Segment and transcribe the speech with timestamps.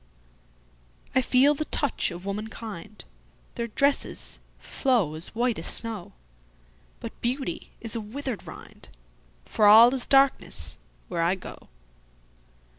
[1.13, 3.05] I feel the touch of womankind,
[3.53, 6.13] Their dresses flow as white as snow;
[6.99, 11.69] But beauty is a withered rindFor all is darkness where I go.